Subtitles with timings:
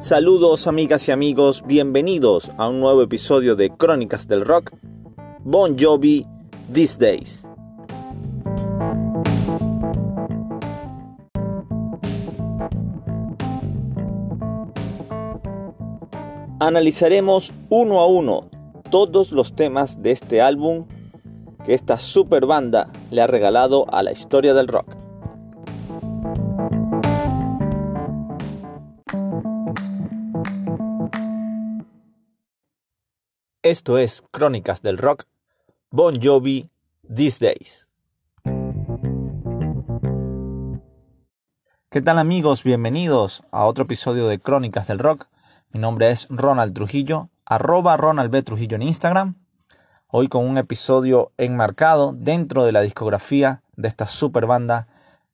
[0.00, 4.72] Saludos amigas y amigos, bienvenidos a un nuevo episodio de Crónicas del Rock,
[5.40, 6.26] Bon Jovi
[6.72, 7.46] These Days.
[16.60, 18.48] Analizaremos uno a uno
[18.90, 20.86] todos los temas de este álbum
[21.66, 24.99] que esta super banda le ha regalado a la historia del rock.
[33.62, 35.26] Esto es Crónicas del Rock,
[35.90, 36.70] Bon Jovi,
[37.14, 37.88] These Days.
[41.90, 42.64] ¿Qué tal amigos?
[42.64, 45.26] Bienvenidos a otro episodio de Crónicas del Rock.
[45.74, 48.42] Mi nombre es Ronald Trujillo, arroba Ronald B.
[48.42, 49.34] Trujillo en Instagram.
[50.06, 54.88] Hoy con un episodio enmarcado dentro de la discografía de esta super banda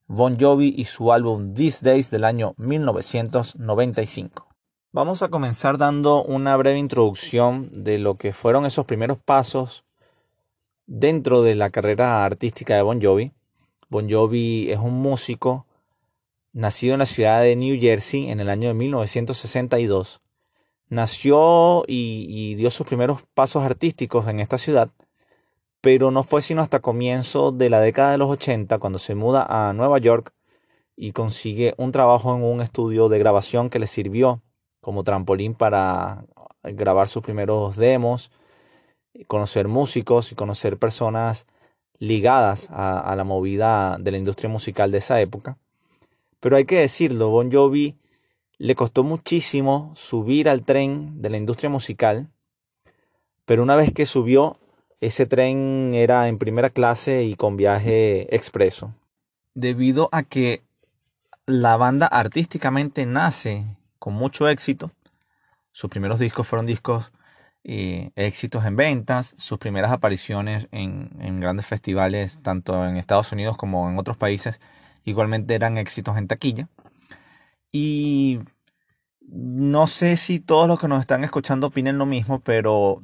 [0.09, 4.46] Bon Jovi y su álbum These Days del año 1995.
[4.92, 9.84] Vamos a comenzar dando una breve introducción de lo que fueron esos primeros pasos
[10.87, 13.32] dentro de la carrera artística de Bon Jovi.
[13.90, 15.66] Bon Jovi es un músico
[16.52, 20.23] nacido en la ciudad de New Jersey en el año de 1962.
[20.88, 24.90] Nació y, dio sus primeros pasos artísticos en esta ciudad,
[25.82, 29.46] pero no fue sino hasta comienzo de la década de los 80 cuando se muda
[29.48, 30.32] a Nueva York
[30.95, 34.40] y consigue un trabajo en un estudio de grabación que le sirvió
[34.87, 36.26] como trampolín para
[36.62, 38.30] grabar sus primeros demos,
[39.26, 41.48] conocer músicos y conocer personas
[41.98, 45.59] ligadas a, la movida de la industria musical de esa época.
[46.38, 47.96] Pero hay que decirlo, Bon Jovi
[48.59, 52.28] le costó muchísimo subir al tren de la industria musical,
[53.45, 54.56] pero una vez que subió,
[55.00, 58.95] ese tren era en primera clase y con viaje expreso.
[59.52, 60.62] Debido a que
[61.45, 63.65] la banda artísticamente nace
[64.06, 64.93] con mucho éxito.
[65.72, 67.10] Sus primeros discos fueron discos
[67.65, 73.56] eh, éxitos en ventas, sus primeras apariciones en, en, grandes festivales, tanto en Estados Unidos
[73.56, 74.61] como en otros países,
[75.03, 76.69] igualmente eran éxitos en taquilla.
[77.72, 78.39] Y
[79.22, 83.03] no sé si todos los que nos están escuchando opinen lo mismo, pero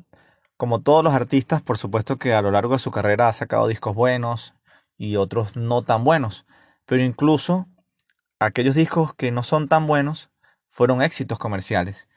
[0.57, 3.67] como todos los artistas, por supuesto que a lo largo de su carrera ha sacado
[3.67, 4.55] discos buenos
[4.97, 6.47] y otros no tan buenos.
[6.87, 7.67] Pero incluso
[8.39, 10.32] aquellos discos que no son tan buenos
[10.73, 12.09] fueron éxitos comerciales,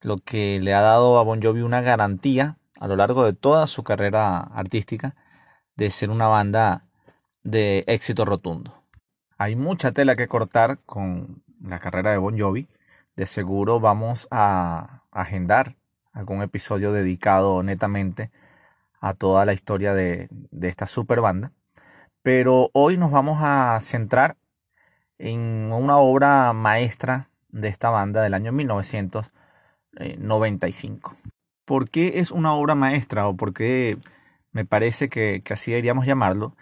[0.00, 3.66] lo que le ha dado a Bon Jovi una garantía a lo largo de toda
[3.66, 5.14] su carrera artística
[5.76, 6.86] de ser una banda
[7.42, 8.82] de éxito rotundo.
[9.36, 12.68] Hay mucha tela que cortar con la carrera de Bon Jovi.
[13.16, 15.76] De seguro vamos a agendar
[16.12, 18.30] algún episodio dedicado netamente
[19.00, 21.52] a toda la historia de, de esta super banda.
[22.22, 24.36] Pero hoy nos vamos a centrar
[25.18, 31.16] en una obra maestra de esta banda del año 1995.
[31.64, 33.98] ¿Por qué es una obra maestra o por qué
[34.52, 36.56] me parece que, así deberíamos llamarlo?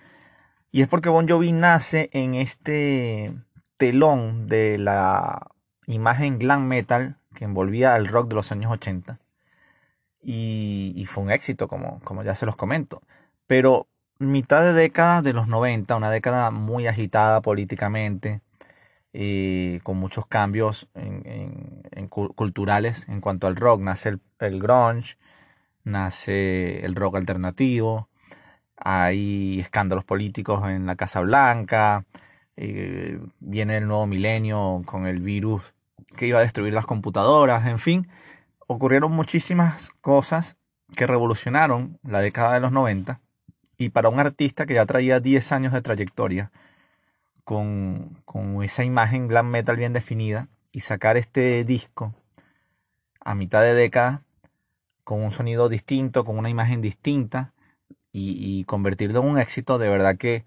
[0.71, 3.33] Y es porque Bon Jovi nace en este
[3.79, 5.47] telón de la
[5.87, 9.21] imagen glam metal que envolvía al rock de los años 80.
[10.21, 13.03] Y, fue un éxito, como, como ya se los comento.
[13.47, 13.87] Pero
[14.19, 18.43] mitad de década de los 90, una década muy agitada políticamente,
[19.13, 23.81] y con muchos cambios en, culturales en cuanto al rock.
[23.81, 25.17] Nace el, grunge,
[25.85, 28.09] nace el rock alternativo,
[28.77, 32.05] hay escándalos políticos en la Casa Blanca,
[32.57, 35.75] eh, viene el nuevo milenio con el virus
[36.17, 38.09] que iba a destruir las computadoras, en fin,
[38.67, 40.57] ocurrieron muchísimas cosas
[40.97, 43.21] que revolucionaron la década de los 90
[43.77, 46.51] y para un artista que ya traía 10 años de trayectoria,
[47.49, 52.15] con, esa imagen glam metal bien definida y sacar este disco
[53.21, 54.21] a mitad de década
[55.03, 57.55] con un sonido distinto, con una imagen distinta
[58.13, 60.45] y, convertirlo en un éxito, de verdad que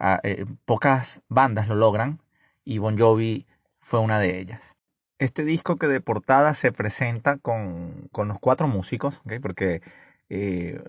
[0.00, 2.20] ah, eh, pocas bandas lo logran
[2.64, 3.46] y Bon Jovi
[3.78, 4.76] fue una de ellas.
[5.18, 9.82] Este disco que de portada se presenta con, los cuatro músicos, porque
[10.28, 10.82] eh,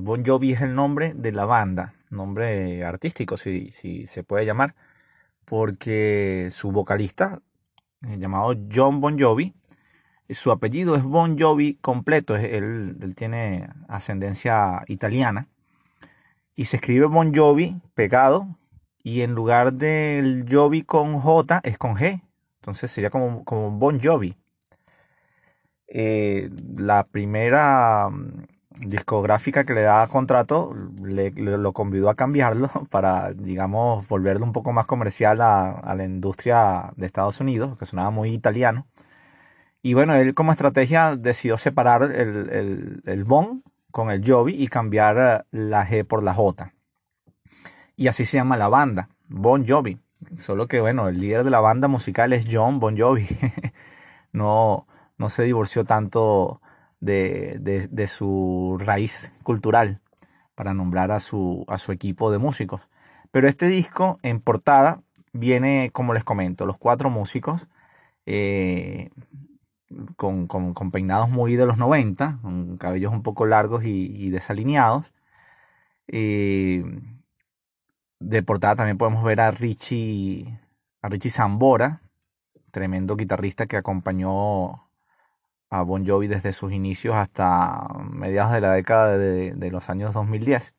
[0.00, 4.74] bon Jovi es el nombre de la banda, nombre artístico, si, si se puede llamar,
[5.44, 7.40] porque su vocalista,
[8.06, 9.54] eh, llamado John Bon Jovi,
[10.30, 15.48] su apellido es Bon Jovi completo, él, él tiene ascendencia italiana,
[16.54, 18.48] y se escribe Bon Jovi pegado,
[19.02, 22.22] y en lugar del Jovi con J es con G,
[22.60, 24.36] entonces sería como, como Bon Jovi.
[25.86, 28.10] Eh, la primera
[28.70, 34.72] discográfica que le da contrato le, lo convidó a cambiarlo para, digamos, volverlo un poco
[34.72, 38.86] más comercial a, la industria de Estados Unidos, que sonaba muy italiano.
[39.82, 44.68] Y bueno, él como estrategia decidió separar el, el, el Bon con el Jovi y
[44.68, 46.72] cambiar eh, la G por la J.
[47.96, 49.98] Y así se llama la banda, Bon Jovi.
[50.36, 53.26] Solo que bueno, el líder de la banda musical es John Bon Jovi.
[54.32, 54.86] no,
[55.16, 56.60] no se divorció tanto
[57.00, 57.58] de,
[57.90, 60.00] de, su raíz cultural
[60.54, 62.88] para nombrar a su, a su equipo de músicos.
[63.30, 65.02] Pero este disco en portada
[65.32, 67.68] viene, como les comento, los cuatro músicos
[68.26, 69.10] eh,
[70.16, 70.48] con,
[70.92, 75.14] peinados muy de los 90, con cabellos un poco largos y, desalineados.
[76.08, 76.84] Eh,
[78.20, 80.58] de portada también podemos ver a Richie,
[81.02, 82.02] a Richie Zambora,
[82.72, 84.87] tremendo guitarrista que acompañó
[85.70, 90.74] a Bon Jovi desde sus inicios hasta mediados de la década de, los años 2010.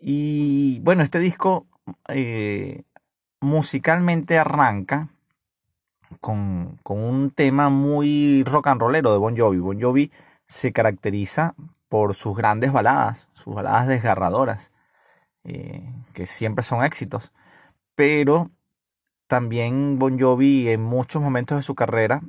[0.00, 1.66] Y bueno, este disco
[2.08, 2.82] eh,
[3.40, 5.08] musicalmente arranca
[6.20, 9.58] con, un tema muy rock and rollero de Bon Jovi.
[9.58, 10.10] Bon Jovi
[10.44, 11.54] se caracteriza
[11.88, 14.70] por sus grandes baladas, sus baladas desgarradoras,
[15.44, 17.32] eh, que siempre son éxitos.
[17.94, 18.50] Pero
[19.26, 22.22] también Bon Jovi en muchos momentos de su carrera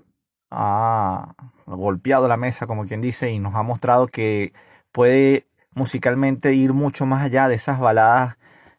[0.52, 4.54] ha golpeado la mesa, como quien dice, y nos ha mostrado que
[4.92, 8.38] puede musicalmente ir mucho más allá de esas baladas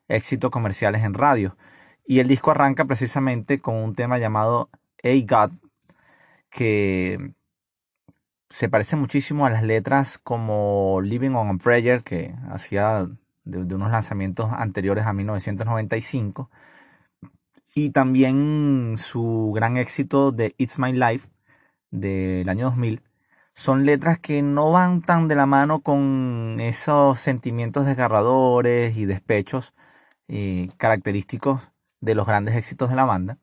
[0.09, 1.57] éxitos comerciales en radio.
[2.07, 4.71] Y el disco arranca precisamente con un tema llamado
[5.03, 5.53] Hey God,
[6.51, 7.35] que
[8.49, 13.09] se parece muchísimo a las letras como Living on a Prayer, que hacía
[13.45, 16.51] de, unos lanzamientos anteriores a 1995,
[17.75, 21.29] y también su gran éxito de It's My Life
[21.93, 23.03] del año 2000,
[23.55, 29.75] son letras que no van tan de la mano con esos sentimientos desgarradores y despechos
[30.29, 33.39] eh, característicos de los grandes éxitos de la banda,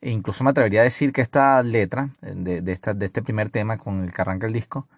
[0.00, 3.50] e incluso me atrevería a decir que esta letra de, de, esta, de este primer
[3.50, 4.88] tema con el que arranca el disco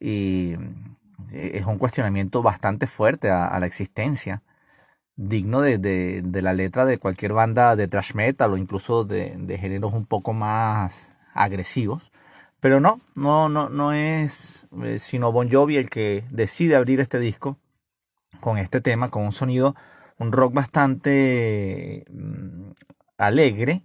[0.00, 0.56] y
[1.32, 4.42] es un cuestionamiento bastante fuerte a, la existencia,
[5.16, 9.92] digno de, de, la letra de cualquier banda de thrash metal o incluso de, géneros
[9.94, 12.12] un poco más agresivos.
[12.60, 17.18] Pero no, no, no, no es eh, sino Bon Jovi el que decide abrir este
[17.18, 17.58] disco
[18.40, 19.74] con este tema, con un sonido,
[20.18, 22.70] un rock bastante mm,
[23.18, 23.82] alegre,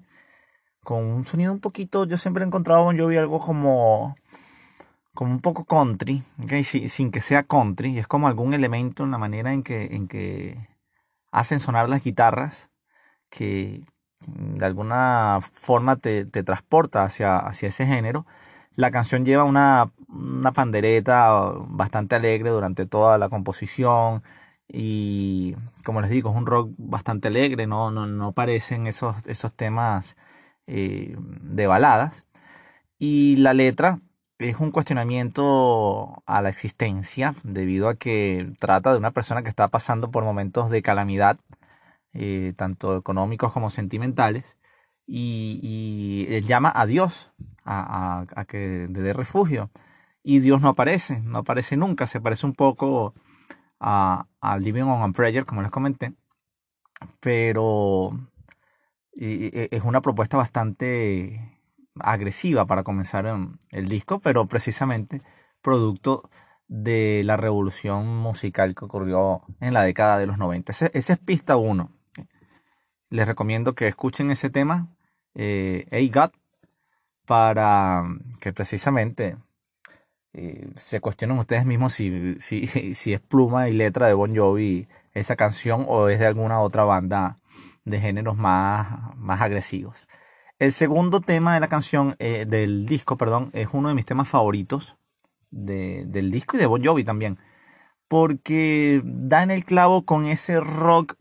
[0.83, 4.15] con un sonido un poquito, yo siempre he encontrado Bon Jovi algo como,
[5.13, 6.23] como un poco country,
[6.63, 10.07] sin, que sea country, y es como algún elemento en la manera en que, en
[10.07, 10.69] que
[11.31, 12.69] hacen sonar las guitarras,
[13.29, 13.83] que
[14.35, 18.25] de alguna forma te, transporta hacia, hacia ese género.
[18.75, 24.23] La canción lleva una, una pandereta bastante alegre durante toda la composición
[24.67, 29.53] y como les digo es un rock bastante alegre, no, no, no parecen esos, esos
[29.53, 30.15] temas
[30.67, 32.27] eh, de baladas.
[32.99, 34.01] Y la letra
[34.39, 39.67] es un cuestionamiento a la existencia debido a que trata de una persona que está
[39.69, 41.37] pasando por momentos de calamidad,
[42.13, 44.57] eh, tanto económicos como sentimentales,
[45.07, 47.31] y, él llama a Dios
[47.65, 49.71] a, que le dé refugio.
[50.23, 53.13] Y Dios no aparece, no aparece nunca, se parece un poco
[53.79, 56.13] a, a Living on a Prayer, como les comenté,
[57.19, 58.11] pero
[59.13, 61.59] y es una propuesta bastante
[61.99, 63.25] agresiva para comenzar
[63.71, 65.21] el disco, pero precisamente
[65.61, 66.29] producto
[66.67, 70.71] de la revolución musical que ocurrió en la década de los 90.
[70.71, 71.91] Ese, es pista 1.
[73.09, 74.87] Les recomiendo que escuchen ese tema,
[75.35, 76.11] eh, Hey
[77.25, 78.03] para
[78.41, 79.37] que precisamente
[80.33, 84.87] eh, se cuestionen ustedes mismos si, si, si es pluma y letra de Bon Jovi
[85.13, 87.37] esa canción o es de alguna otra banda
[87.85, 90.07] de géneros más, más agresivos.
[90.59, 94.27] El segundo tema de la canción, eh, del disco, perdón, es uno de mis temas
[94.27, 94.97] favoritos
[95.51, 97.39] del disco y de Bon Jovi también.
[98.07, 101.15] Porque da en el clavo con ese rock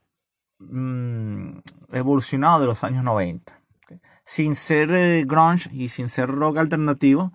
[0.59, 1.59] mm,
[1.93, 3.61] evolucionado de los años 90.
[4.25, 7.33] Sin ser eh, grunge y sin ser rock alternativo,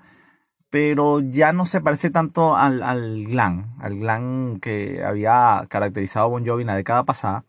[0.69, 6.45] pero ya no se parece tanto al, al glam, al glam que había caracterizado Bon
[6.45, 7.45] Jovi en la década pasada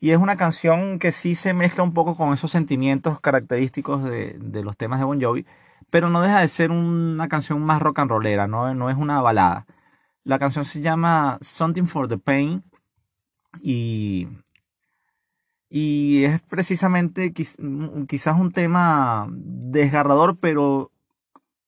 [0.00, 4.62] y es una canción que sí se mezcla un poco con esos sentimientos característicos de,
[4.62, 5.44] los temas de Bon Jovi,
[5.90, 9.20] pero no deja de ser una canción más rock and rollera, no, no es una
[9.20, 9.66] balada.
[10.24, 12.62] La canción se llama Something for the Pain
[13.60, 14.28] y,
[15.70, 20.90] y es precisamente quizás un tema desgarrador, pero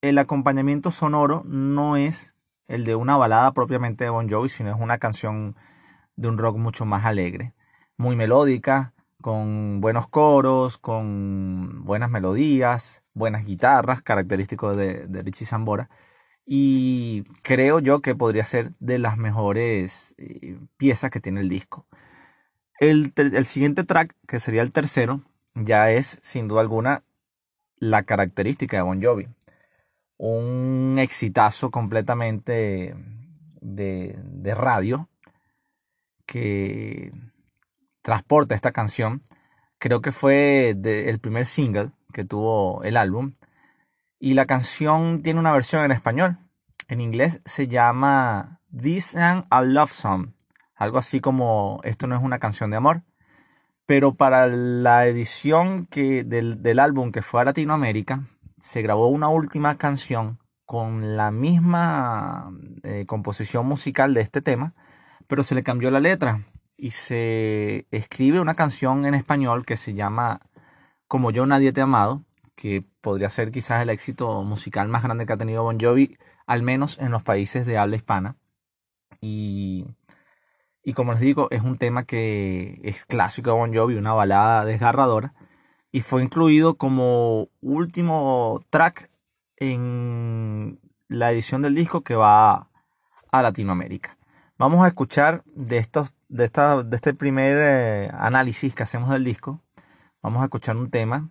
[0.01, 2.35] el acompañamiento sonoro no es
[2.69, 5.57] el de una balada propiamente de Bon Jovi, sino es una canción
[6.17, 7.55] de un rock mucho más alegre
[8.01, 15.91] muy melódica, con buenos coros, con buenas melodías, buenas guitarras, característico de, de Richie Zambora.
[16.47, 21.87] Y creo yo que podría ser de las mejores eh, piezas que tiene el disco.
[22.81, 25.21] El, el siguiente track, que sería el tercero,
[25.55, 27.05] ya es sin duda alguna
[27.77, 29.29] la característica de Bon Jovi.
[30.17, 32.95] Un exitazo completamente
[33.61, 35.11] de, de radio
[36.25, 37.13] que
[38.01, 39.21] transporta esta canción.
[39.79, 43.33] Creo que fue el primer single que tuvo el álbum.
[44.19, 46.39] Y la canción tiene una versión en español.
[46.89, 50.31] En inglés se llama This and a Love Song.
[50.81, 53.05] Algo así como Esto no es una canción de amor.
[53.87, 58.25] Pero para la edición que, del, álbum que fue a Latinoamérica,
[58.59, 62.51] se grabó una última canción con la misma
[62.85, 64.75] eh, composición musical de este tema,
[65.27, 66.45] pero se le cambió la letra
[66.77, 70.41] y se escribe una canción en español que se llama
[71.09, 75.33] Como yo nadie te amado, que podría ser quizás el éxito musical más grande que
[75.33, 78.37] ha tenido Bon Jovi, al menos en los países de habla hispana.
[79.21, 79.87] Y
[80.83, 84.65] y como les digo, es un tema que es clásico de Bon Jovi, una balada
[84.65, 85.35] desgarradora.
[85.93, 89.11] Y fue incluido como último track
[89.57, 92.71] en la edición del disco que va
[93.33, 94.17] a Latinoamérica.
[94.57, 99.25] Vamos a escuchar de, estos, de, esta, de este primer eh, análisis que hacemos del
[99.25, 99.61] disco.
[100.23, 101.31] Vamos a escuchar un tema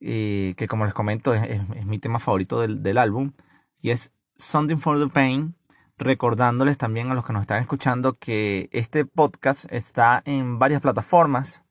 [0.00, 3.32] eh, que como les comento es, es, mi tema favorito del, del álbum.
[3.80, 5.54] Y es Something for the Pain
[6.02, 11.62] recordándoles también a los que nos están escuchando que este podcast está en varias plataformas.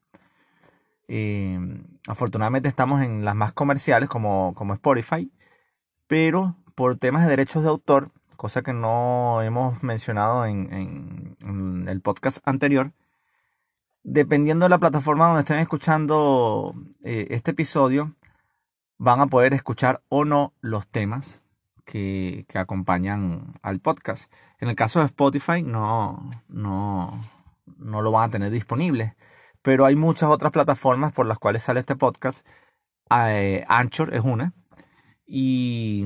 [1.07, 1.59] Eh,
[2.07, 5.31] afortunadamente estamos en las más comerciales como, como Spotify,
[6.07, 11.35] pero por temas de derechos de autor, cosa que no hemos mencionado en,
[11.87, 12.93] el podcast anterior,
[14.03, 16.73] dependiendo de la plataforma donde estén escuchando
[17.03, 18.15] eh, este episodio,
[18.97, 21.40] van a poder escuchar o no los temas
[21.91, 24.31] que, acompañan al podcast.
[24.59, 27.21] En el caso de Spotify no, no,
[27.77, 29.15] no lo van a tener disponible,
[29.61, 32.47] pero hay muchas otras plataformas por las cuales sale este podcast.
[33.11, 34.53] Eh, Anchor es una.
[35.25, 36.05] Y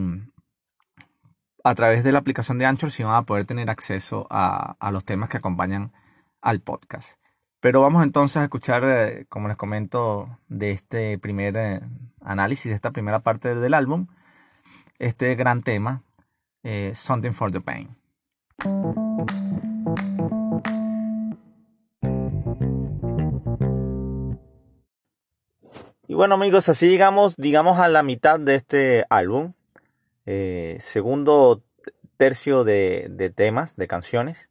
[1.63, 4.91] a través de la aplicación de Anchor sí van a poder tener acceso a, a
[4.91, 5.93] los temas que acompañan
[6.41, 7.19] al podcast.
[7.59, 11.81] Pero vamos entonces a escuchar, eh, como les comento, de este primer eh,
[12.21, 14.07] análisis, de esta primera parte del álbum
[14.99, 16.03] este gran tema,
[16.63, 17.89] eh, Something for the Pain.
[26.07, 29.53] Y bueno amigos, así llegamos, digamos, a la mitad de este álbum.
[30.25, 31.63] Eh, segundo
[32.17, 34.49] tercio de, de temas, de canciones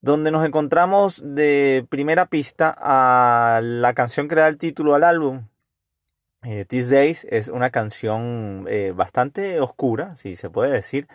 [0.00, 5.48] donde nos encontramos de primera pista a la canción que da el título al álbum,
[6.44, 11.08] eh, These Days es una canción eh, bastante oscura, si se puede decir,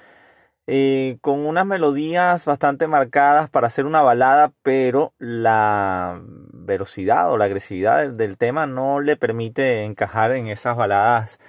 [0.67, 6.21] eh, con unas melodías bastante marcadas para hacer una balada, pero la
[6.53, 11.39] velocidad o la agresividad del, tema no le permite encajar en esas baladas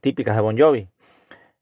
[0.00, 0.88] típicas de Bon Jovi.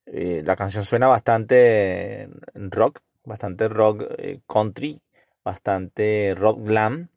[0.07, 4.05] la canción suena bastante rock, bastante rock
[4.47, 5.01] country,
[5.45, 7.09] bastante rock glam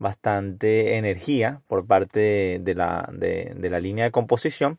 [0.00, 4.78] bastante energía por parte de la, de, la línea de composición,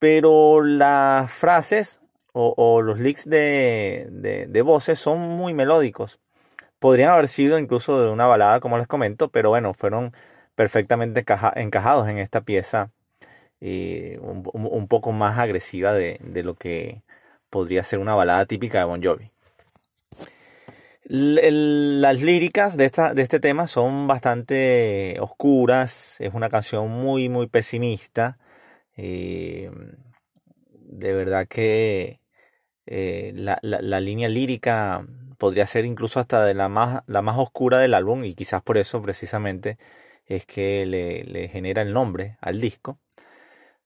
[0.00, 2.00] pero las frases
[2.32, 6.20] o, los licks de, voces son muy melódicos.
[6.78, 10.12] Podrían haber sido incluso de una balada, como les comento, pero bueno, fueron
[10.54, 11.24] perfectamente
[11.56, 12.90] encajados en esta pieza
[13.60, 17.02] eh, un, un, poco más agresiva de, de lo que
[17.50, 19.32] podría ser una balada típica de Bon Jovi
[21.10, 27.46] las líricas de, esta, de este tema son bastante oscuras, es una canción muy, muy
[27.46, 28.38] pesimista.
[28.96, 29.70] Eh,
[30.70, 32.20] de verdad que
[32.86, 35.06] eh, la, la, línea lírica
[35.38, 38.76] podría ser incluso hasta de la más, la más oscura del álbum y quizás por
[38.76, 39.78] eso precisamente
[40.26, 42.98] es que le, le genera el nombre al disco.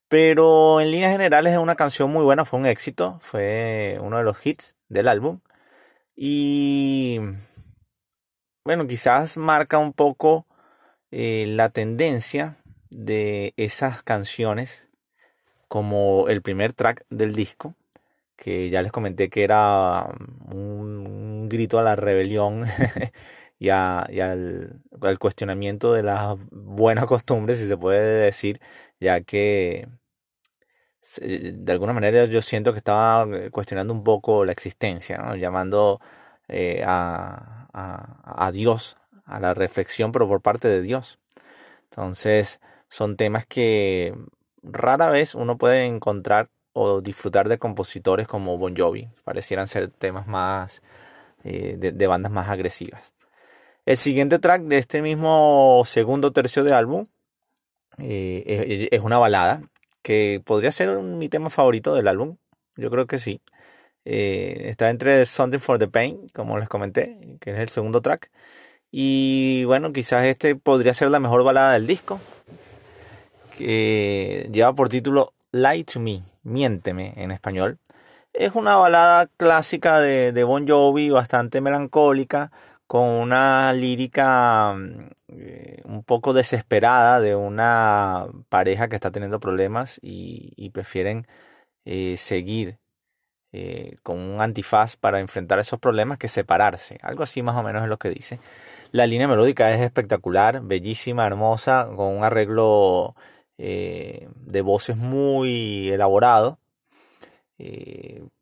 [0.09, 4.25] Pero en líneas generales es una canción muy buena, fue un éxito, fue uno de
[4.25, 5.41] los hits del álbum.
[6.17, 7.19] Y
[8.65, 10.47] bueno, quizás marca un poco
[11.11, 12.57] eh, la tendencia
[12.91, 14.89] de esas canciones
[15.69, 17.75] como el primer track del disco,
[18.37, 20.07] que ya les comenté que era
[20.53, 22.65] un, grito a la rebelión
[23.59, 28.61] y, al, al, cuestionamiento de las buenas costumbres, si se puede decir,
[29.01, 29.89] ya que
[31.03, 36.01] de alguna manera yo siento que estaba eh, cuestionando un poco la existencia, llamando
[36.49, 41.19] eh, a, a, Dios a la reflexión, pero por parte de Dios.
[41.85, 44.15] Entonces, son temas que
[44.63, 49.09] rara vez uno puede encontrar o disfrutar de compositores como Bon Jovi.
[49.25, 50.83] Parecieran ser temas más
[51.45, 53.15] eh, de, bandas más agresivas.
[53.87, 57.07] El siguiente track de este mismo segundo tercio de álbum
[57.99, 59.63] eh, es una balada
[60.03, 62.37] que podría ser mi tema favorito del álbum.
[62.77, 63.41] Yo creo que sí.
[64.05, 68.31] Eh, está entre Something for the Pain, como les comenté, que es el segundo track.
[68.91, 72.21] Y bueno, quizás este podría ser la mejor balada del disco.
[73.57, 77.79] Que lleva por título Lie to Me, Miénteme en español.
[78.33, 82.51] Es una balada clásica de, de Bon Jovi, bastante melancólica,
[82.93, 84.77] con una lírica
[85.29, 91.27] eh, un poco desesperada de una pareja que está teniendo problemas y, prefieren
[91.87, 92.79] eh, seguir
[93.53, 96.99] eh, con un antifaz para enfrentar esos problemas que separarse.
[97.01, 98.41] Algo así más o menos es lo que dice.
[98.91, 103.17] La línea melódica es espectacular, bellísima, hermosa, con un arreglo
[103.57, 106.59] de voces muy elaborado,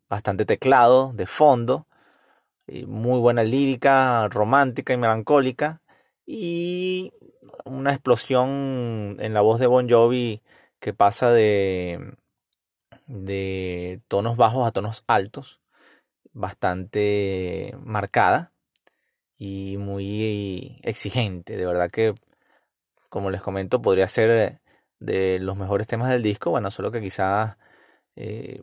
[0.09, 1.87] bastante teclado de fondo,
[2.87, 5.81] muy buena lírica, romántica y melancólica,
[6.25, 7.13] y
[7.65, 10.41] una explosión en la voz de Bon Jovi
[10.79, 12.15] que pasa de,
[13.07, 15.61] de tonos bajos a tonos altos,
[16.33, 18.53] bastante marcada
[19.37, 21.57] y muy exigente.
[21.57, 22.13] De verdad que,
[23.09, 24.61] como les comento, podría ser
[24.99, 26.51] de los mejores temas del disco.
[26.51, 27.57] Bueno, solo que quizás
[28.15, 28.61] eh,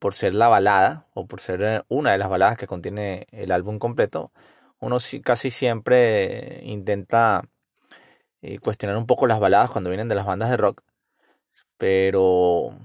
[0.00, 3.78] por ser la balada o por ser una de las baladas que contiene el álbum
[3.78, 4.32] completo,
[4.80, 7.44] uno casi siempre intenta
[8.42, 10.82] eh, cuestionar un poco las baladas cuando vienen de las bandas de rock,
[11.78, 12.78] pero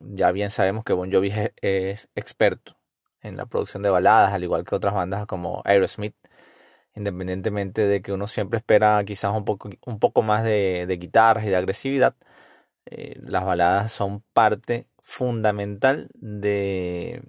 [0.00, 1.32] ya bien sabemos que Bon Jovi
[1.62, 2.76] es, experto
[3.22, 6.16] en la producción de baladas, al igual que otras bandas como Aerosmith,
[6.94, 11.48] independientemente de que uno siempre espera quizás un poco, un poco más de, guitarras y
[11.50, 12.16] de agresividad,
[12.86, 17.22] eh, las baladas son parte fundamental de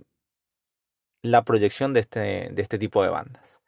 [1.22, 3.62] la proyección de este, de este tipo de bandas.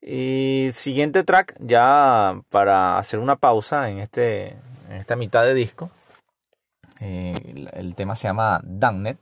[0.00, 4.56] Y siguiente track, ya para hacer una pausa en, este,
[4.88, 5.90] en esta mitad de disco.
[7.00, 9.18] Eh, el tema se llama Damned.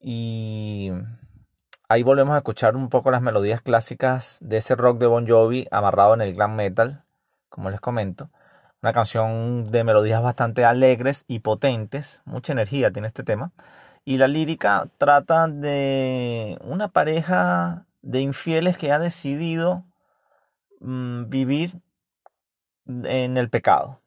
[0.00, 0.90] Y
[1.88, 5.68] ahí volvemos a escuchar un poco las melodías clásicas de ese rock de Bon Jovi
[5.70, 7.04] amarrado en el glam metal,
[7.48, 8.30] como les comento.
[8.82, 13.52] Una canción de melodías bastante alegres y potentes, mucha energía tiene este tema.
[14.04, 19.84] Y la lírica trata de una pareja de infieles que ha decidido
[20.80, 21.80] mm, vivir
[22.86, 24.00] en el pecado.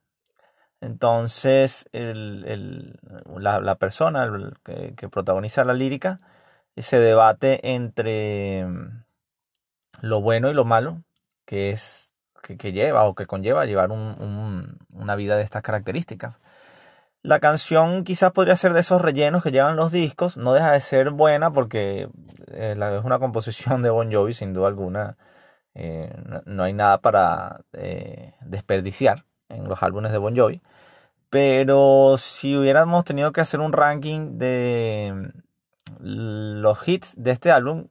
[0.82, 4.30] Entonces, la, persona
[4.64, 6.20] que, protagoniza la lírica
[6.76, 9.06] se debate entre mm,
[10.02, 11.04] lo bueno y lo malo
[11.46, 12.05] que es
[12.54, 16.38] que, lleva o que conlleva llevar una vida de estas características.
[17.24, 20.80] La canción quizás podría ser de esos rellenos que llevan los discos, no deja de
[20.80, 22.08] ser buena porque
[22.52, 25.18] eh, es una composición de Bon Jovi sin duda alguna.
[25.74, 26.14] Eh,
[26.46, 30.62] no, hay nada para eh, desperdiciar en los álbumes de Bon Jovi.
[31.32, 35.32] Pero si hubiéramos tenido que hacer un ranking de
[36.00, 37.88] los hits de este álbum,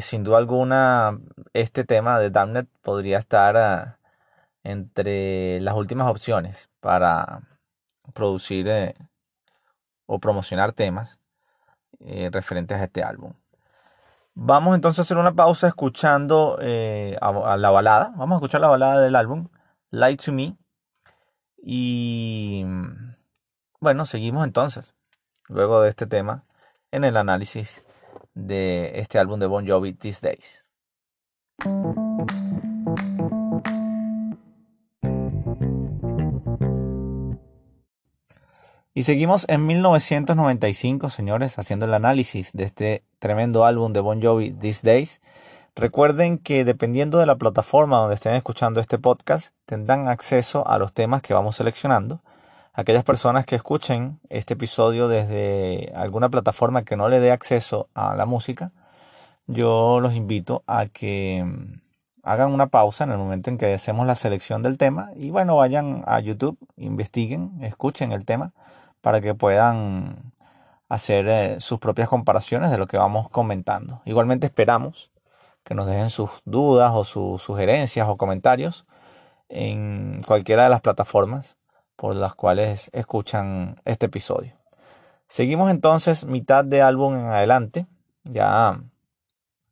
[0.00, 1.18] sin duda alguna
[1.60, 3.98] este tema de Damned podría estar
[4.62, 7.42] entre las últimas opciones para
[8.12, 8.94] producir eh,
[10.06, 11.18] o promocionar temas
[12.00, 13.32] eh, referentes a este álbum.
[14.34, 18.12] Vamos entonces a hacer una pausa escuchando eh, a, la balada.
[18.16, 19.48] Vamos a escuchar la balada del álbum,
[19.90, 20.56] Light to Me.
[21.56, 22.64] Y
[23.80, 24.94] bueno, seguimos entonces,
[25.48, 26.44] luego de este tema,
[26.90, 27.84] en el análisis
[28.34, 30.65] de este álbum de Bon Jovi, These Days.
[38.98, 44.52] Y seguimos en 1995, señores, haciendo el análisis de este tremendo álbum de Bon Jovi,
[44.52, 45.20] These Days.
[45.74, 50.94] Recuerden que dependiendo de la plataforma donde estén escuchando este podcast, tendrán acceso a los
[50.94, 52.20] temas que vamos seleccionando.
[52.72, 58.14] Aquellas personas que escuchen este episodio desde alguna plataforma que no le dé acceso a
[58.16, 58.72] la música,
[59.46, 61.80] yo los invito a que mm,
[62.22, 65.56] hagan una pausa en el momento en que hacemos la selección del tema y bueno,
[65.56, 68.52] vayan a YouTube, investiguen, escuchen el tema
[69.00, 70.32] para que puedan
[70.88, 74.02] hacer eh, sus propias comparaciones de lo que vamos comentando.
[74.04, 75.10] Igualmente esperamos
[75.64, 78.86] que nos dejen sus dudas o sus sugerencias o comentarios
[79.48, 81.56] en cualquiera de las plataformas
[81.96, 84.52] por las cuales escuchan este episodio.
[85.28, 87.86] Seguimos entonces mitad de álbum en adelante,
[88.24, 88.80] ya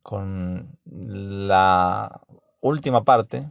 [0.05, 2.21] con la
[2.61, 3.49] última parte,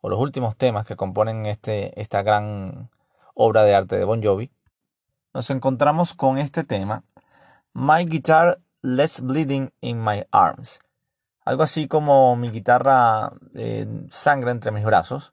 [0.00, 2.90] o los últimos temas que componen este, esta gran
[3.34, 4.50] obra de arte de Bon Jovi,
[5.32, 7.04] nos encontramos con este tema,
[7.72, 10.80] My Guitar Less Bleeding in My Arms.
[11.44, 15.32] Algo así como mi guitarra eh, sangra entre mis brazos.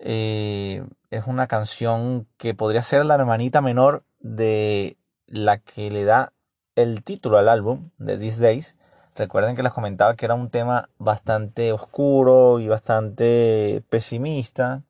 [0.00, 6.32] Eh, es una canción que podría ser la hermanita menor de la que le da
[6.74, 8.76] el título al álbum de These Days.
[9.16, 14.82] Recuerden que les comentaba que era un tema bastante oscuro y bastante pesimista.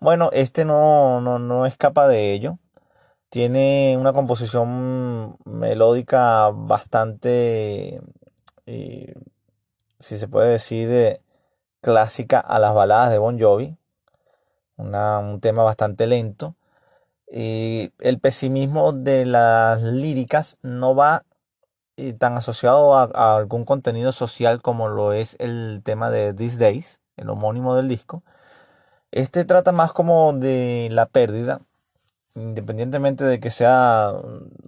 [0.00, 2.58] Bueno, este no, no, no escapa de ello.
[3.30, 8.00] Tiene una composición melódica bastante,
[8.66, 9.14] eh,
[10.00, 11.20] si se puede decir, eh,
[11.80, 13.76] clásica a las baladas de Bon Jovi.
[14.76, 16.56] un tema bastante lento.
[17.30, 21.24] Y el pesimismo de las líricas no va
[21.96, 27.00] eh, tan asociado a, algún contenido social como lo es el tema de These Days,
[27.16, 28.22] el homónimo del disco.
[29.12, 31.60] Este trata más como de la pérdida
[32.36, 34.12] independientemente de que sea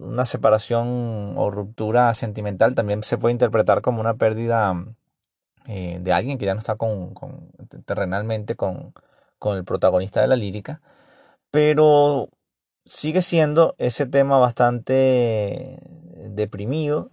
[0.01, 4.75] una separación o ruptura sentimental, también se puede interpretar como una pérdida
[5.67, 7.15] eh, de alguien que ya no está con,
[7.85, 8.95] terrenalmente con,
[9.55, 10.81] el protagonista de la lírica,
[11.51, 12.31] pero
[12.85, 15.79] sigue siendo ese tema bastante
[16.31, 17.11] deprimido,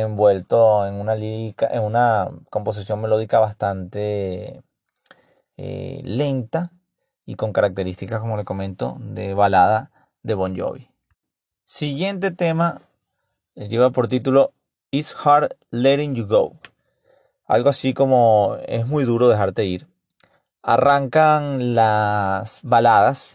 [0.00, 4.62] envuelto en una lírica, en una composición melódica bastante
[5.56, 6.72] eh, lenta
[7.26, 9.90] y con características, como le comento, de balada
[10.22, 10.90] de Bon Jovi.
[11.64, 12.80] Siguiente tema
[13.54, 14.52] eh, lleva por título
[14.90, 16.56] It's Hard Letting You Go.
[17.46, 19.86] Algo así como es muy duro dejarte ir.
[20.62, 23.32] Arrancan las baladas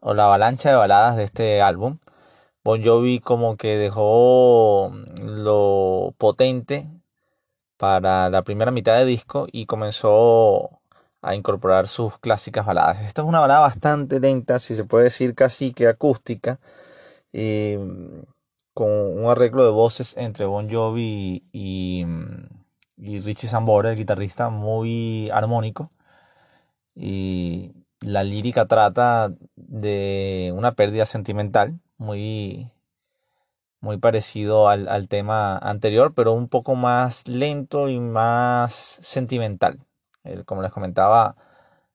[0.00, 1.98] o la avalancha de baladas de este álbum.
[2.64, 4.90] Bon Jovi como que dejó
[5.22, 6.88] lo potente
[7.76, 10.80] para la primera mitad de disco y comenzó
[11.20, 13.02] a incorporar sus clásicas baladas.
[13.02, 16.58] Esta es una balada bastante lenta, si se puede decir casi que acústica,
[17.34, 17.78] eh,
[18.72, 22.06] con un arreglo de voces entre Bon Jovi y,
[22.96, 25.90] Richie Sambora, el guitarrista, muy armónico.
[28.04, 32.70] La lírica trata de una pérdida sentimental, muy,
[33.80, 39.80] muy parecido al, al tema anterior, pero un poco más lento y más sentimental
[40.44, 41.36] como les comentaba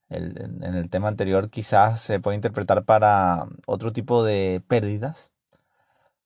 [0.09, 5.29] en el tema anterior, quizás se puede interpretar para otro tipo de pérdidas.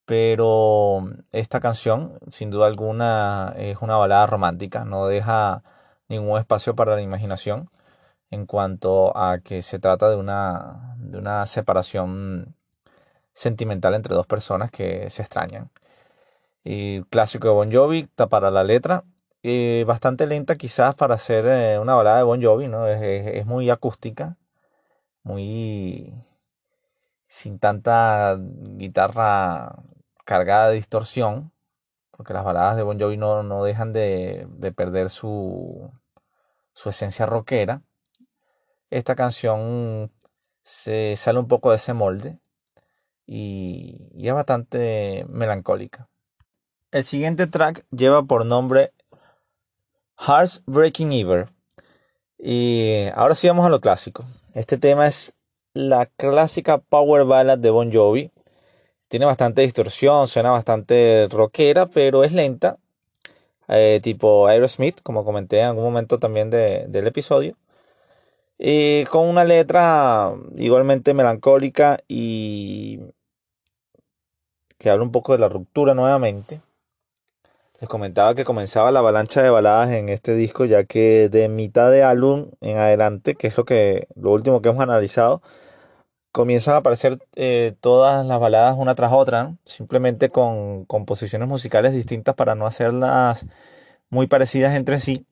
[0.05, 5.63] Pero esta canción, sin duda alguna, es una balada romántica, no deja
[6.09, 7.69] ningún espacio para la imaginación
[8.33, 12.55] en cuanto a que se trata de una, de una separación
[13.33, 15.71] sentimental entre dos personas que se extrañan.
[16.63, 19.05] Y clásico de Bon Jovi, para la letra,
[19.43, 22.87] eh, bastante lenta quizás para hacer eh, una balada de Bon Jovi, ¿no?
[22.87, 24.37] Es, muy acústica,
[25.23, 26.13] muy
[27.27, 29.75] sin tanta guitarra
[30.25, 31.51] cargada de distorsión,
[32.11, 35.91] porque las baladas de Bon Jovi no, no dejan de, perder su,
[36.73, 37.81] su esencia rockera.
[38.93, 40.11] Esta canción
[40.61, 42.37] se sale un poco de ese molde
[43.25, 46.09] y, es bastante melancólica.
[46.91, 48.93] El siguiente track lleva por nombre
[50.19, 51.49] Hearts Breaking Ever.
[52.37, 54.25] Y ahora sí vamos a lo clásico.
[54.53, 55.33] Este tema es
[55.73, 58.29] la clásica power ballad de Bon Jovi.
[59.07, 62.77] Tiene bastante distorsión, suena bastante rockera, pero es lenta.
[63.69, 67.55] Eh, tipo Aerosmith, como comenté en algún momento también del episodio.
[68.65, 73.01] Y con una letra igualmente melancólica y
[74.77, 76.61] que habla un poco de la ruptura nuevamente.
[77.81, 81.91] Les comentaba que comenzaba la avalancha de baladas en este disco, ya que de mitad
[81.91, 85.41] de álbum en adelante, que es lo que lo último que hemos analizado,
[86.31, 92.35] comienzan a aparecer eh, todas las baladas una tras otra, simplemente con composiciones musicales distintas
[92.35, 93.45] para no hacerlas
[94.09, 95.25] muy parecidas entre sí.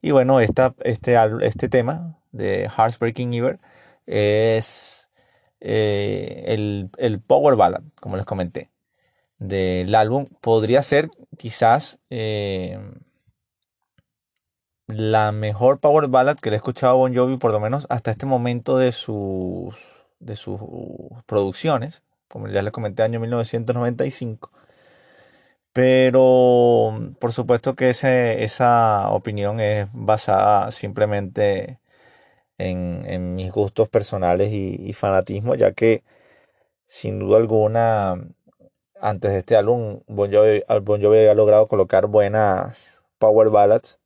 [0.00, 3.60] Y bueno, esta, este, este tema de Hearts Breaking Ever
[4.06, 5.08] es
[5.60, 8.70] eh, el, el Power Ballad, como les comenté
[9.38, 10.26] del álbum.
[10.40, 12.78] Podría ser quizás eh,
[14.86, 18.10] la mejor power ballad que le he escuchado a Bon Jovi por lo menos hasta
[18.10, 19.76] este momento de sus
[20.20, 20.60] de sus
[21.26, 24.50] producciones como ya les comenté año 1995
[25.72, 31.78] pero por supuesto que ese, esa opinión es basada simplemente
[32.62, 36.02] en, mis gustos personales y, fanatismo ya que
[36.86, 38.20] sin duda alguna
[39.00, 43.98] antes de este álbum, Bon Jovi, había logrado colocar buenas power ballads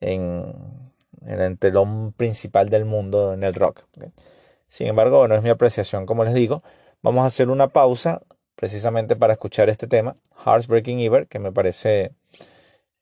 [0.00, 0.54] en,
[1.26, 3.84] el telón principal del mundo en el rock.
[4.68, 6.62] Sin embargo, bueno, es mi apreciación, como les digo.
[7.02, 8.22] Vamos a hacer una pausa
[8.54, 12.12] precisamente para escuchar este tema, Hearts Breaking Ever, que me parece,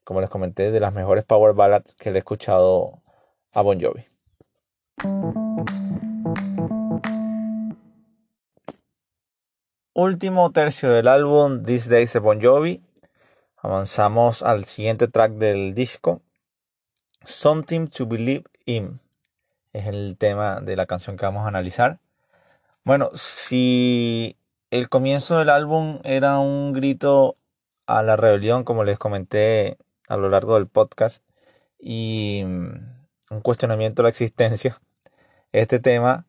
[0.03, 3.03] como les comenté, de las mejores power ballads que le he escuchado
[3.51, 4.08] a Bon Jovi.
[9.93, 12.81] Último tercio del álbum These Days de Bon Jovi.
[13.57, 16.21] Avanzamos al siguiente track del disco,
[17.25, 18.99] Something to Believe in.
[19.71, 21.99] Es el tema de la canción que vamos a analizar.
[22.83, 24.35] Bueno, si
[24.69, 27.35] el comienzo del álbum era un grito
[27.87, 29.77] a la rebelión, como les comenté
[30.09, 31.23] a lo largo del podcast,
[31.79, 32.99] y mm,
[33.31, 34.79] un cuestionamiento a la existencia,
[35.51, 36.25] este tema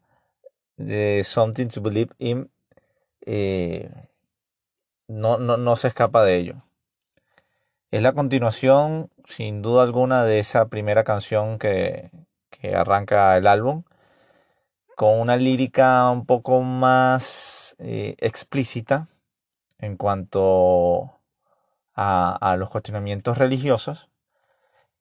[0.76, 2.50] de Something to Believe in
[3.22, 3.90] eh,
[5.08, 6.62] no, no, no se escapa de ello.
[7.90, 12.10] Es la continuación, sin duda alguna, de esa primera canción que,
[12.50, 13.82] que arranca el álbum,
[14.96, 19.08] con una lírica un poco más eh, explícita
[19.78, 21.20] en cuanto
[21.94, 24.08] a, a, los cuestionamientos religiosos.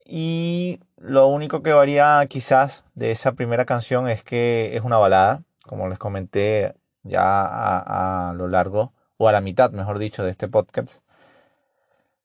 [0.04, 5.44] Y lo único que varía quizás de esa primera canción es que es una balada,
[5.66, 7.24] como les comenté ya
[8.30, 11.02] a, lo largo, o a la mitad, mejor dicho, de este podcast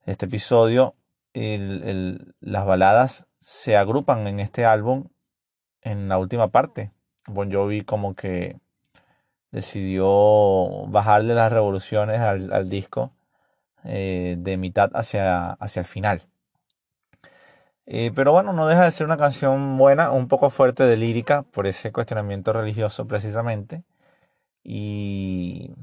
[0.06, 0.94] este episodio,
[1.32, 5.08] las baladas se agrupan en este álbum
[5.80, 6.92] en la última parte.
[7.26, 8.58] Bon Jovi como que
[9.50, 13.12] decidió bajarle las revoluciones al, disco
[13.84, 16.22] eh, de mitad hacia, hacia el final.
[17.87, 21.42] Eh, pero bueno, no deja de ser una canción buena, un poco fuerte de lírica
[21.42, 23.85] por ese cuestionamiento religioso precisamente.
[24.62, 25.75] Y,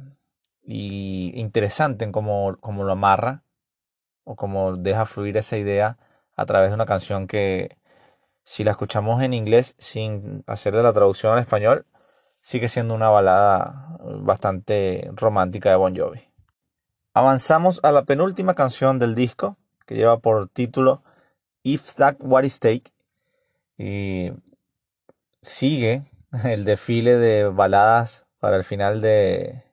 [0.63, 3.43] interesante en cómo, cómo lo amarra
[4.23, 5.97] o como deja fluir esa idea
[6.35, 7.77] a través de una canción que
[8.43, 11.85] si la escuchamos en inglés sin hacerle la traducción al español,
[12.41, 16.21] sigue siendo una balada bastante romántica de Bon Jovi.
[17.13, 21.03] Avanzamos a la penúltima canción del disco, que lleva por título
[21.63, 22.91] If That What Is Take.
[25.41, 26.03] Sigue
[26.45, 29.63] el desfile de baladas para el final de,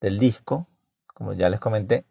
[0.00, 0.66] del disco,
[1.06, 2.04] como ya les comenté.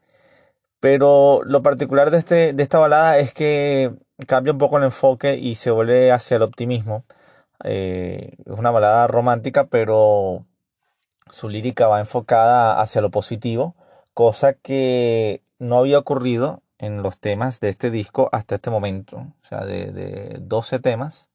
[0.79, 3.93] Pero lo particular de, este, de esta balada es que
[4.27, 7.03] cambia un poco el enfoque y se vuelve hacia el optimismo.
[7.63, 10.45] Eh, es una balada romántica, pero
[11.29, 13.75] su lírica va enfocada hacia lo positivo,
[14.13, 19.17] cosa que no había ocurrido en los temas de este disco hasta este momento.
[19.17, 21.29] O sea, de, de 12 temas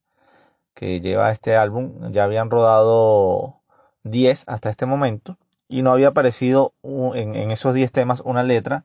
[0.74, 3.60] que lleva este álbum, ya habían rodado
[4.02, 8.84] 10 hasta este momento y no había aparecido en, esos 10 temas una letra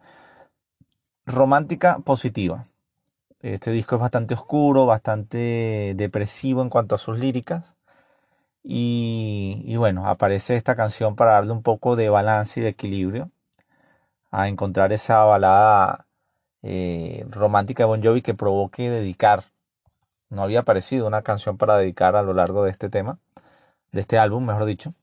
[1.26, 2.66] romántica positiva.
[3.42, 7.76] Este disco es bastante oscuro, bastante depresivo en cuanto a sus líricas.
[8.64, 13.32] Y, bueno, aparece esta canción para darle un poco de balance y de equilibrio.
[14.32, 16.08] A encontrar esa balada
[16.62, 19.46] eh, romántica de Bon Jovi que provoque dedicar.
[20.30, 23.20] No había aparecido una canción para dedicar a lo largo de este tema,
[23.92, 24.94] de este álbum, mejor dicho.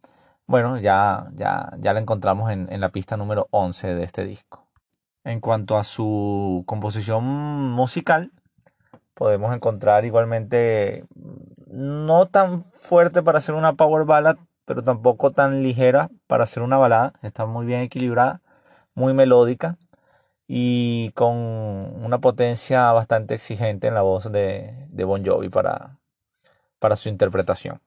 [0.47, 4.64] Bueno, ya, ya, ya la encontramos en, en la pista número 11 de este disco.
[5.25, 8.31] En cuanto a su composición musical,
[9.14, 11.05] podemos encontrar igualmente
[11.66, 16.77] no tan fuerte para hacer una power ballad, pero tampoco tan ligera para hacer una
[16.77, 17.12] balada.
[17.23, 18.40] Está muy bien equilibrada,
[18.95, 19.79] muy melódica
[20.48, 25.98] y con una potencia bastante exigente en la voz de, de Bon Jovi para,
[26.78, 27.80] para su interpretación.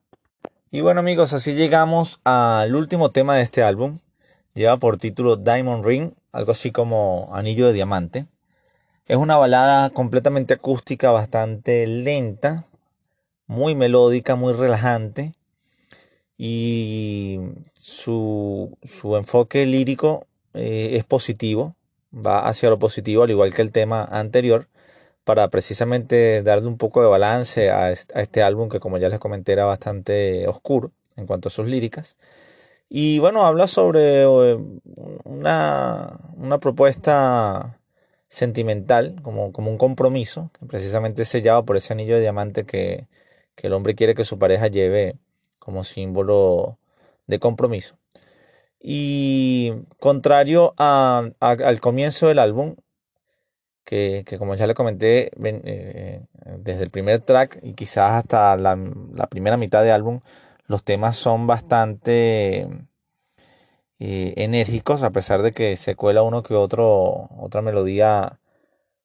[0.72, 4.00] Y bueno amigos, así llegamos al último tema de este álbum.
[4.54, 8.26] Lleva por título Diamond Ring algo así como Anillo de Diamante.
[9.06, 12.66] Es una balada completamente acústica, bastante lenta,
[13.48, 15.34] muy melódica, muy relajante.
[16.38, 17.40] Y
[17.78, 18.78] su,
[19.18, 21.76] enfoque lírico eh, es positivo,
[22.14, 24.68] va hacia lo positivo, al igual que el tema anterior,
[25.24, 29.54] para precisamente darle un poco de balance a este álbum que como ya les comenté
[29.54, 32.18] era bastante oscuro en cuanto a sus líricas.
[32.90, 34.58] Y bueno, habla sobre eh,
[35.24, 37.80] una, una propuesta
[38.28, 43.08] sentimental, como, como, un compromiso, precisamente se sellado por ese anillo de diamante que,
[43.56, 45.18] que el hombre quiere que su pareja lleve
[45.60, 46.80] como símbolo
[47.28, 47.99] de compromiso.
[48.80, 52.76] Y contrario a, al comienzo del álbum,
[53.84, 56.22] que, que, como ya le comenté, eh,
[56.60, 58.78] desde el primer track y quizás hasta la,
[59.14, 60.22] la primera mitad del álbum,
[60.68, 62.68] los temas son bastante
[64.00, 68.40] eh, enérgicos, a pesar de que se cuela uno que otro, otra melodía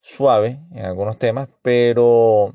[0.00, 2.54] suave en algunos temas, pero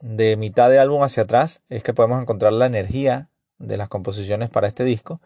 [0.00, 4.50] de mitad de álbum hacia atrás es que podemos encontrar la energía de las composiciones
[4.50, 5.20] para este disco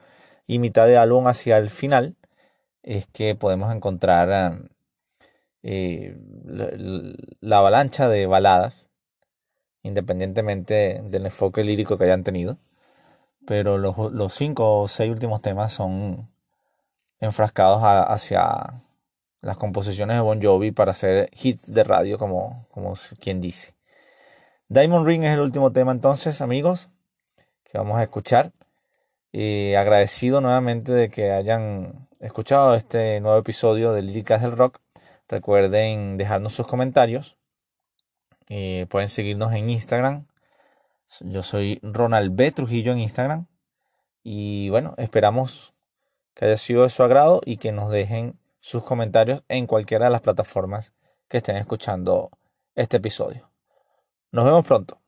[0.46, 2.16] y mitad de álbum hacia el final
[2.82, 4.68] es que podemos encontrar
[5.62, 6.16] eh,
[7.40, 8.88] la, avalancha de baladas
[9.82, 12.58] independientemente del enfoque lírico que hayan tenido
[13.46, 16.28] pero los, cinco o seis últimos temas son
[17.20, 18.82] enfrascados hacia
[19.40, 23.74] las composiciones de Bon Jovi para hacer hits de radio como, como quien dice
[24.68, 26.88] Diamond Ring es el último tema entonces, amigos,
[27.64, 28.50] que vamos a escuchar.
[29.36, 34.78] Y agradecido nuevamente de que hayan escuchado este nuevo episodio de Líricas del Rock.
[35.26, 37.36] Recuerden dejarnos sus comentarios.
[38.46, 40.28] pueden seguirnos en Instagram.
[41.18, 42.52] Yo soy Ronald B.
[42.52, 43.48] Trujillo en Instagram.
[44.22, 45.74] Y bueno, esperamos
[46.34, 50.12] que haya sido de su agrado y que nos dejen sus comentarios en cualquiera de
[50.12, 50.92] las plataformas
[51.26, 52.30] que estén escuchando
[52.76, 53.50] este episodio.
[54.30, 55.03] Nos vemos pronto.